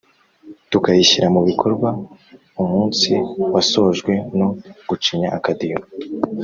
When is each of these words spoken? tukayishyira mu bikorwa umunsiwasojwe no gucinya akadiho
tukayishyira 0.71 1.27
mu 1.35 1.41
bikorwa 1.49 1.89
umunsiwasojwe 2.61 4.13
no 4.37 4.47
gucinya 4.89 5.29
akadiho 5.37 5.83